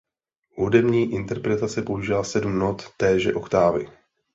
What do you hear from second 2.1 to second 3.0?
sedm not